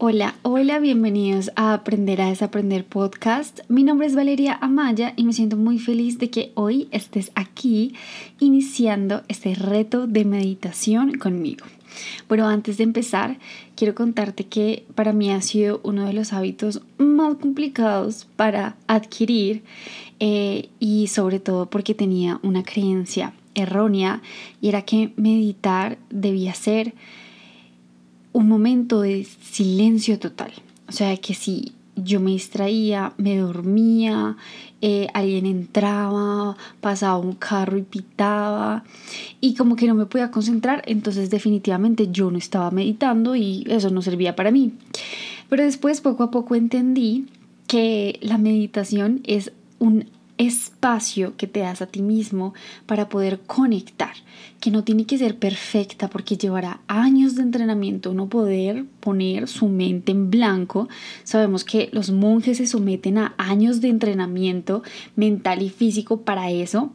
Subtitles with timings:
[0.00, 3.58] Hola, hola, bienvenidos a Aprender a Desaprender Podcast.
[3.66, 7.94] Mi nombre es Valeria Amaya y me siento muy feliz de que hoy estés aquí
[8.38, 11.66] iniciando este reto de meditación conmigo.
[12.28, 13.38] Bueno, antes de empezar,
[13.74, 19.64] quiero contarte que para mí ha sido uno de los hábitos más complicados para adquirir
[20.20, 24.22] eh, y sobre todo porque tenía una creencia errónea
[24.60, 26.94] y era que meditar debía ser
[28.32, 30.52] un momento de silencio total.
[30.88, 31.72] O sea, que si
[32.04, 34.36] yo me distraía, me dormía,
[34.80, 38.84] eh, alguien entraba, pasaba un carro y pitaba
[39.40, 43.90] y como que no me podía concentrar, entonces definitivamente yo no estaba meditando y eso
[43.90, 44.72] no servía para mí.
[45.48, 47.26] Pero después poco a poco entendí
[47.66, 50.06] que la meditación es un
[50.38, 52.54] espacio que te das a ti mismo
[52.86, 54.14] para poder conectar,
[54.60, 59.68] que no tiene que ser perfecta porque llevará años de entrenamiento no poder poner su
[59.68, 60.88] mente en blanco.
[61.24, 64.82] Sabemos que los monjes se someten a años de entrenamiento
[65.16, 66.92] mental y físico para eso.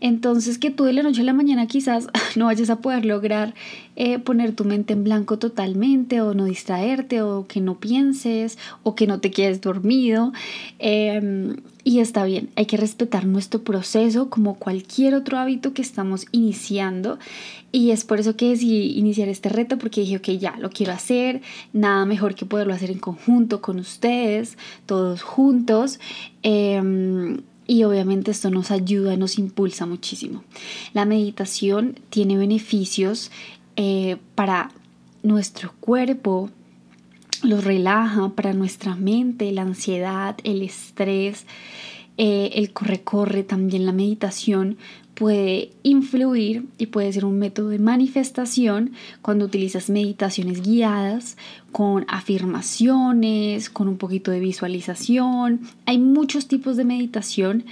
[0.00, 3.54] Entonces que tú de la noche a la mañana quizás no vayas a poder lograr
[3.96, 8.94] eh, poner tu mente en blanco totalmente o no distraerte o que no pienses o
[8.94, 10.32] que no te quedes dormido.
[10.78, 16.26] Em, y está bien, hay que respetar nuestro proceso como cualquier otro hábito que estamos
[16.32, 17.18] iniciando.
[17.70, 20.92] Y es por eso que decidí iniciar este reto porque dije, ok, ya lo quiero
[20.92, 21.42] hacer.
[21.72, 26.00] Nada mejor que poderlo hacer en conjunto con ustedes, todos juntos.
[26.42, 30.44] Em, y obviamente esto nos ayuda, nos impulsa muchísimo.
[30.92, 33.30] La meditación tiene beneficios
[33.76, 34.70] eh, para
[35.22, 36.50] nuestro cuerpo,
[37.42, 41.46] los relaja, para nuestra mente, la ansiedad, el estrés,
[42.16, 44.78] eh, el corre-corre, también la meditación
[45.14, 51.36] puede influir y puede ser un método de manifestación cuando utilizas meditaciones guiadas
[51.74, 55.62] con afirmaciones, con un poquito de visualización.
[55.86, 57.64] Hay muchos tipos de meditación.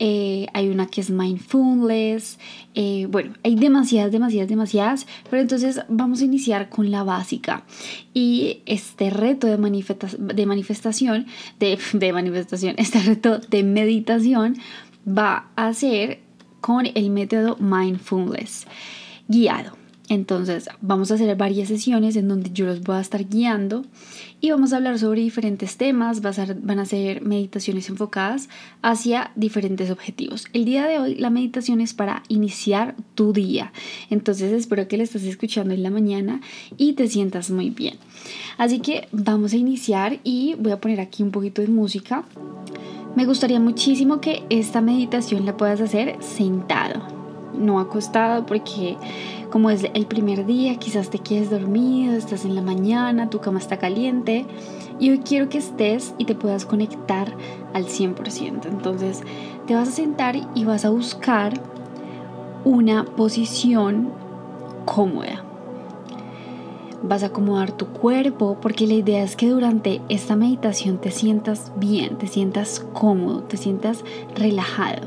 [0.00, 2.38] Eh, hay una que es mindfulness.
[2.74, 5.06] Eh, bueno, hay demasiadas, demasiadas, demasiadas.
[5.30, 7.64] Pero entonces vamos a iniciar con la básica.
[8.12, 11.26] Y este reto de, de manifestación,
[11.60, 14.56] de, de manifestación, este reto de meditación
[15.06, 16.23] va a ser
[16.64, 18.66] con el método mindfulness
[19.28, 19.76] guiado.
[20.08, 23.84] Entonces vamos a hacer varias sesiones en donde yo los voy a estar guiando
[24.40, 28.48] y vamos a hablar sobre diferentes temas, van a ser meditaciones enfocadas
[28.80, 30.46] hacia diferentes objetivos.
[30.54, 33.70] El día de hoy la meditación es para iniciar tu día,
[34.08, 36.40] entonces espero que la estés escuchando en la mañana
[36.78, 37.96] y te sientas muy bien.
[38.56, 42.24] Así que vamos a iniciar y voy a poner aquí un poquito de música
[43.14, 47.00] me gustaría muchísimo que esta meditación la puedas hacer sentado,
[47.56, 48.96] no acostado, porque
[49.50, 53.60] como es el primer día, quizás te quedes dormido, estás en la mañana, tu cama
[53.60, 54.46] está caliente
[54.98, 57.32] y hoy quiero que estés y te puedas conectar
[57.72, 58.66] al 100%.
[58.66, 59.22] Entonces
[59.66, 61.54] te vas a sentar y vas a buscar
[62.64, 64.10] una posición
[64.86, 65.44] cómoda
[67.06, 71.70] vas a acomodar tu cuerpo, porque la idea es que durante esta meditación te sientas
[71.76, 74.04] bien, te sientas cómodo, te sientas
[74.34, 75.02] relajado.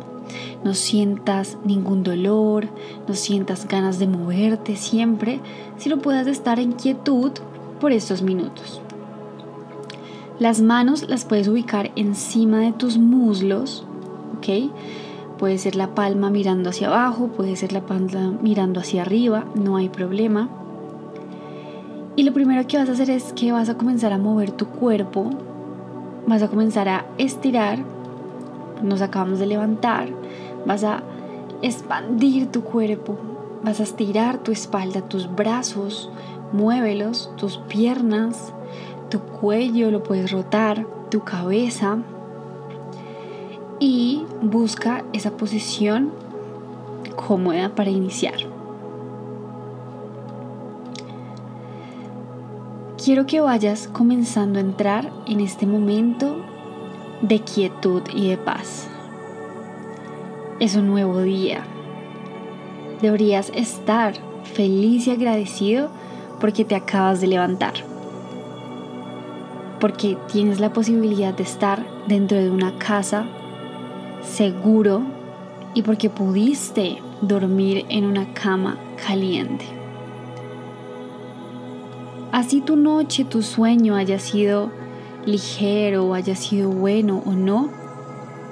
[0.64, 2.68] No sientas ningún dolor,
[3.08, 5.40] no sientas ganas de moverte siempre,
[5.78, 7.32] sino puedas estar en quietud
[7.80, 8.82] por estos minutos.
[10.40, 13.86] Las manos las puedes ubicar encima de tus muslos,
[14.38, 14.72] ¿ok?
[15.40, 19.78] Puede ser la palma mirando hacia abajo, puede ser la palma mirando hacia arriba, no
[19.78, 20.50] hay problema.
[22.18, 24.66] Y lo primero que vas a hacer es que vas a comenzar a mover tu
[24.66, 25.30] cuerpo,
[26.26, 27.78] vas a comenzar a estirar,
[28.82, 30.10] nos acabamos de levantar,
[30.66, 31.04] vas a
[31.62, 33.20] expandir tu cuerpo,
[33.64, 36.10] vas a estirar tu espalda, tus brazos,
[36.54, 38.52] muévelos, tus piernas,
[39.12, 42.00] tu cuello lo puedes rotar, tu cabeza
[43.80, 46.10] y busca esa posición
[47.16, 48.57] cómoda para iniciar.
[53.08, 56.44] Quiero que vayas comenzando a entrar en este momento
[57.22, 58.90] de quietud y de paz.
[60.60, 61.64] Es un nuevo día.
[63.02, 65.90] Deberías estar feliz y agradecido
[66.42, 67.76] porque te acabas de levantar.
[69.80, 73.26] Porque tienes la posibilidad de estar dentro de una casa
[74.22, 75.04] seguro
[75.74, 78.78] y porque pudiste dormir en una cama
[79.08, 79.77] caliente.
[82.38, 84.70] Así tu noche, tu sueño haya sido
[85.26, 87.72] ligero haya sido bueno o no,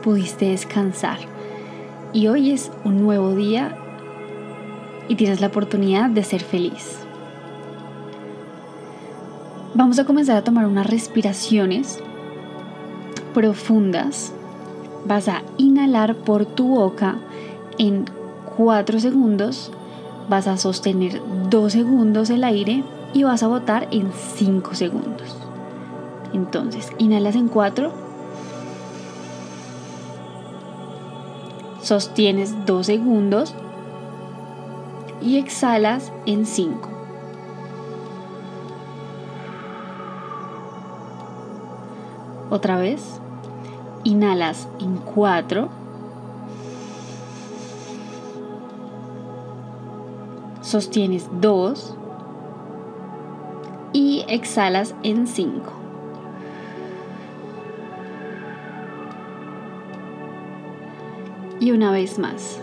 [0.01, 1.19] pudiste descansar.
[2.11, 3.77] Y hoy es un nuevo día
[5.07, 6.97] y tienes la oportunidad de ser feliz.
[9.75, 11.99] Vamos a comenzar a tomar unas respiraciones
[13.35, 14.33] profundas.
[15.05, 17.17] Vas a inhalar por tu boca
[17.77, 18.05] en
[18.57, 19.71] 4 segundos.
[20.27, 21.21] Vas a sostener
[21.51, 22.83] 2 segundos el aire
[23.15, 25.37] y vas a botar en 5 segundos.
[26.33, 27.89] Entonces, inhalas en 4.
[31.81, 33.55] Sostienes 2 segundos
[35.21, 36.89] y exhalas en 5.
[42.49, 43.21] Otra vez.
[44.03, 45.69] Inhalas en 4.
[50.61, 51.95] Sostienes 2.
[54.27, 55.73] Exhalas en 5.
[61.59, 62.59] Y una vez más.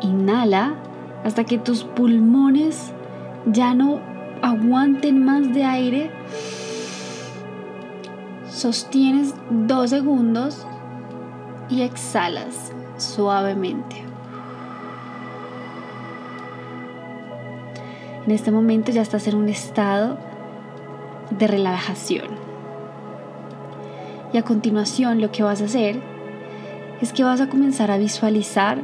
[0.00, 0.74] Inhala
[1.24, 2.92] hasta que tus pulmones
[3.46, 4.00] ya no
[4.42, 6.10] aguanten más de aire
[8.54, 10.64] Sostienes dos segundos
[11.68, 14.13] y exhalas suavemente.
[18.26, 20.18] En este momento ya estás en un estado
[21.30, 22.28] de relajación.
[24.32, 26.00] Y a continuación lo que vas a hacer
[27.00, 28.78] es que vas a comenzar a visualizar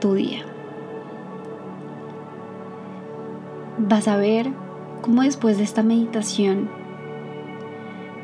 [0.00, 0.44] tu día.
[3.78, 4.48] Vas a ver
[5.02, 6.70] cómo después de esta meditación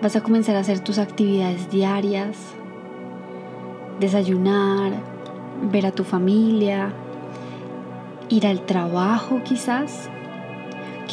[0.04, 2.36] Vas a comenzar a hacer tus actividades diarias,
[4.00, 4.92] desayunar,
[5.72, 6.92] ver a tu familia,
[8.28, 10.10] ir al trabajo quizás,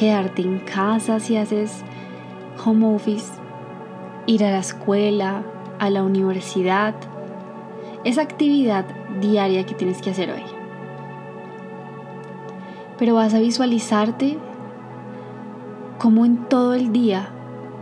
[0.01, 1.83] quedarte en casa si haces
[2.65, 3.31] home office,
[4.25, 5.43] ir a la escuela,
[5.77, 6.95] a la universidad,
[8.03, 8.83] esa actividad
[9.19, 10.41] diaria que tienes que hacer hoy.
[12.97, 14.39] Pero vas a visualizarte
[15.99, 17.29] como en todo el día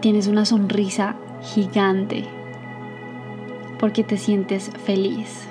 [0.01, 2.25] tienes una sonrisa gigante
[3.79, 5.47] porque te sientes feliz,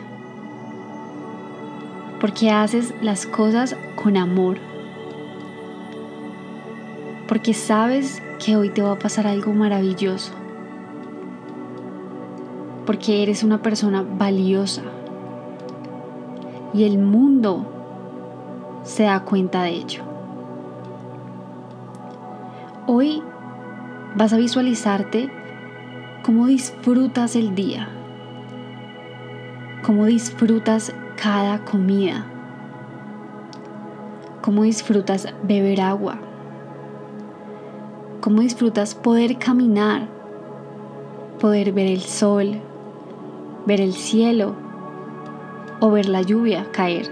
[2.20, 4.67] porque haces las cosas con amor,
[7.28, 10.32] porque sabes que hoy te va a pasar algo maravilloso,
[12.86, 14.82] porque eres una persona valiosa.
[16.74, 17.66] Y el mundo
[18.82, 20.02] se da cuenta de ello.
[22.86, 23.22] Hoy
[24.18, 25.30] Vas a visualizarte
[26.24, 27.88] cómo disfrutas el día,
[29.84, 30.92] cómo disfrutas
[31.22, 32.26] cada comida,
[34.40, 36.18] cómo disfrutas beber agua,
[38.20, 40.08] cómo disfrutas poder caminar,
[41.38, 42.60] poder ver el sol,
[43.66, 44.54] ver el cielo
[45.80, 47.10] o ver la lluvia caer.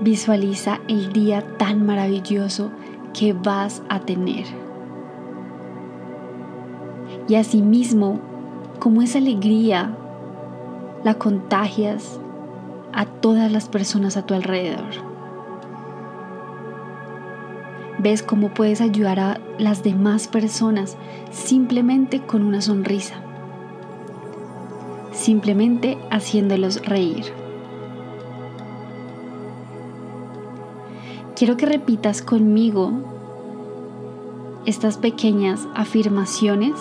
[0.00, 2.70] Visualiza el día tan maravilloso
[3.12, 4.46] que vas a tener.
[7.28, 8.18] Y asimismo,
[8.78, 9.94] como esa alegría
[11.04, 12.18] la contagias
[12.92, 15.09] a todas las personas a tu alrededor.
[18.02, 20.96] Ves cómo puedes ayudar a las demás personas
[21.30, 23.16] simplemente con una sonrisa,
[25.12, 27.26] simplemente haciéndolos reír.
[31.36, 32.90] Quiero que repitas conmigo
[34.64, 36.72] estas pequeñas afirmaciones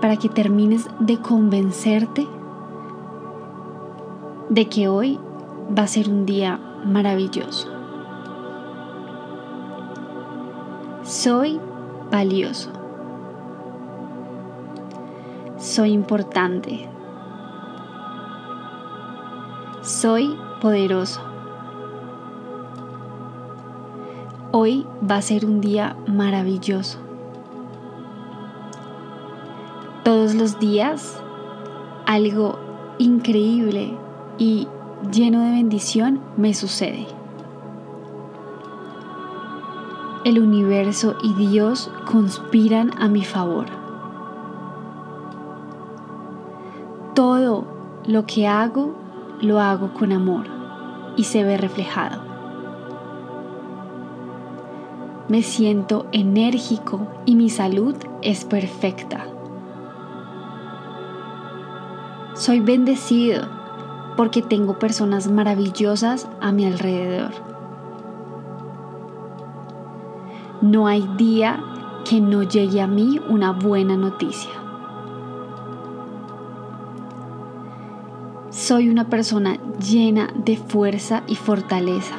[0.00, 2.26] para que termines de convencerte
[4.48, 5.18] de que hoy
[5.78, 7.79] va a ser un día maravilloso.
[11.02, 11.58] Soy
[12.10, 12.70] valioso.
[15.56, 16.88] Soy importante.
[19.80, 21.22] Soy poderoso.
[24.52, 26.98] Hoy va a ser un día maravilloso.
[30.04, 31.22] Todos los días
[32.04, 32.58] algo
[32.98, 33.96] increíble
[34.36, 34.68] y
[35.10, 37.19] lleno de bendición me sucede.
[40.24, 43.66] El universo y Dios conspiran a mi favor.
[47.14, 47.64] Todo
[48.06, 48.94] lo que hago
[49.40, 50.46] lo hago con amor
[51.16, 52.30] y se ve reflejado
[55.30, 59.28] me siento enérgico y mi salud es perfecta.
[62.34, 63.46] Soy bendecido
[64.16, 67.49] porque tengo personas maravillosas a mi alrededor.
[70.60, 71.62] No hay día
[72.08, 74.50] que no llegue a mí una buena noticia.
[78.50, 82.16] Soy una persona llena de fuerza y fortaleza.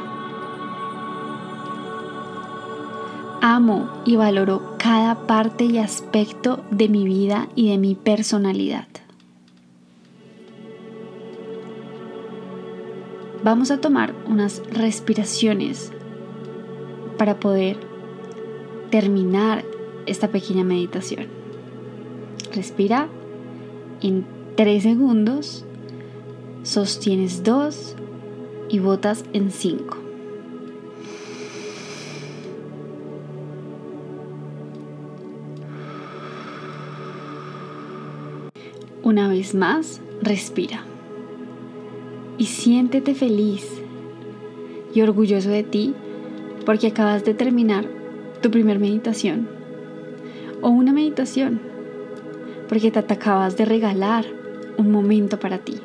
[3.42, 8.88] amo y valoro cada parte y aspecto de mi vida y de mi personalidad.
[13.44, 15.92] Vamos a tomar unas respiraciones
[17.18, 17.78] para poder
[18.92, 19.64] terminar
[20.06, 21.26] esta pequeña meditación.
[22.54, 23.08] Respira
[24.02, 25.66] en 3 segundos,
[26.64, 27.96] sostienes 2
[28.70, 29.98] y botas en 5.
[39.04, 40.84] Una vez más, respira
[42.38, 43.66] y siéntete feliz
[44.94, 45.94] y orgulloso de ti
[46.66, 48.01] porque acabas de terminar
[48.42, 49.48] tu primer meditación
[50.62, 51.62] o una meditación
[52.68, 54.26] porque te acabas de regalar
[54.78, 55.76] un momento para ti.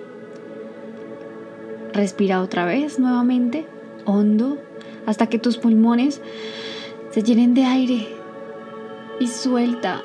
[1.92, 3.66] Respira otra vez nuevamente,
[4.04, 4.58] hondo,
[5.06, 6.20] hasta que tus pulmones
[7.10, 8.06] se llenen de aire
[9.18, 10.02] y suelta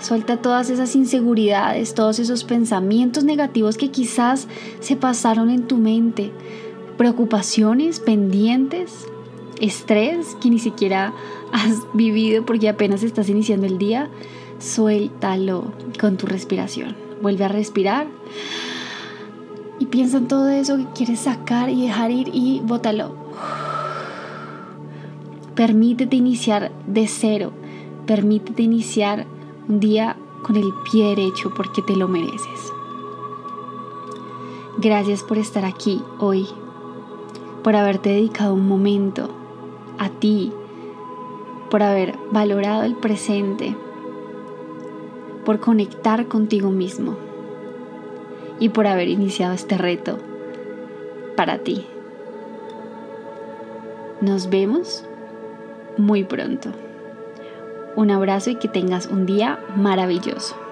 [0.00, 4.46] Suelta todas esas inseguridades, todos esos pensamientos negativos que quizás
[4.80, 6.30] se pasaron en tu mente,
[6.96, 9.06] preocupaciones, pendientes,
[9.60, 11.12] estrés que ni siquiera
[11.52, 14.10] has vivido porque apenas estás iniciando el día.
[14.58, 16.96] Suéltalo con tu respiración.
[17.22, 18.06] Vuelve a respirar
[19.78, 23.14] y piensa en todo eso que quieres sacar y dejar ir y bótalo.
[25.54, 27.52] Permítete iniciar de cero.
[28.06, 29.26] Permítete iniciar
[29.68, 32.72] un día con el pie derecho porque te lo mereces.
[34.78, 36.46] Gracias por estar aquí hoy,
[37.64, 39.37] por haberte dedicado un momento
[39.98, 40.52] a ti,
[41.70, 43.76] por haber valorado el presente,
[45.44, 47.16] por conectar contigo mismo
[48.58, 50.18] y por haber iniciado este reto
[51.36, 51.86] para ti.
[54.20, 55.04] Nos vemos
[55.96, 56.70] muy pronto.
[57.96, 60.67] Un abrazo y que tengas un día maravilloso.